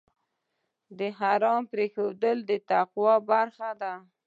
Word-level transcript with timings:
د 0.97 0.99
حرام 1.19 1.61
پرېښودل 1.71 2.37
د 2.49 2.51
تقوی 2.69 3.13
برخه 3.29 3.69
ده. 3.81 3.93